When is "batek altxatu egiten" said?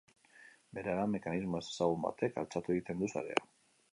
2.07-3.03